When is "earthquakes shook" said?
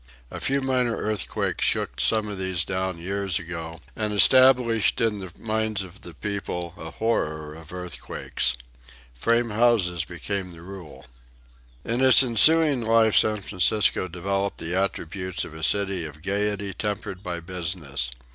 0.97-1.99